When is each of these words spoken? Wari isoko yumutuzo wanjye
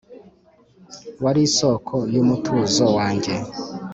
Wari 1.23 1.41
isoko 1.49 1.95
yumutuzo 2.13 2.85
wanjye 2.97 3.33